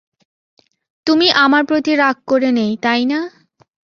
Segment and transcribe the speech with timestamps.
[1.07, 3.19] তুমি আমার প্রতি রাগ করে নেই, তাইনা?